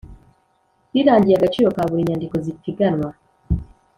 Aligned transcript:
Rirangiye 0.93 1.35
agaciro 1.37 1.67
ka 1.75 1.83
buri 1.89 2.07
nyandiko 2.07 2.35
z 2.43 2.45
ipiganwa 2.53 3.09